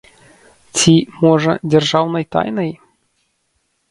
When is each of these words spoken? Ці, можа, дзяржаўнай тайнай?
Ці, 0.77 0.93
можа, 1.25 1.51
дзяржаўнай 1.71 2.25
тайнай? 2.37 2.71